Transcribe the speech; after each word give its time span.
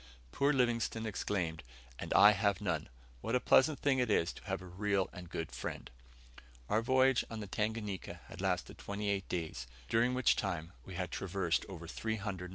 Poor 0.31 0.51
Livingstone 0.51 1.05
exclaimed, 1.05 1.61
"And 1.99 2.11
I 2.15 2.31
have 2.31 2.59
none. 2.59 2.89
What 3.21 3.35
a 3.35 3.39
pleasant 3.39 3.81
thing 3.81 3.99
it 3.99 4.09
is 4.09 4.33
to 4.33 4.43
have 4.45 4.59
a 4.59 4.65
real 4.65 5.07
and 5.13 5.29
good 5.29 5.51
friend!" 5.51 5.91
Our 6.69 6.81
voyage 6.81 7.23
on 7.29 7.39
the 7.39 7.45
Tanganika 7.45 8.19
had 8.25 8.41
lasted 8.41 8.79
twenty 8.79 9.09
eight 9.11 9.29
days, 9.29 9.67
during 9.89 10.15
which 10.15 10.35
time 10.35 10.73
we 10.83 10.95
had 10.95 11.11
traversed 11.11 11.67
over 11.69 11.87
300 11.87 12.25
miles 12.25 12.41
of 12.41 12.41
water. 12.41 12.49